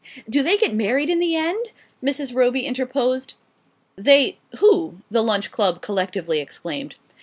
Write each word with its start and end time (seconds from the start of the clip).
"Do 0.27 0.41
they 0.41 0.57
get 0.57 0.73
married 0.73 1.11
in 1.11 1.19
the 1.19 1.35
end?" 1.35 1.69
Mrs. 2.03 2.33
Roby 2.33 2.61
interposed. 2.65 3.35
"They 3.95 4.39
who?" 4.57 4.95
the 5.11 5.21
Lunch 5.21 5.51
Club 5.51 5.83
collectively 5.83 6.39
exclaimed. 6.39 6.95